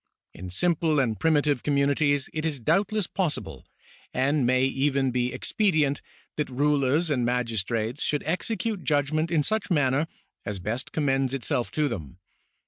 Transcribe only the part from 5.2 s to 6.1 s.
ex pedient,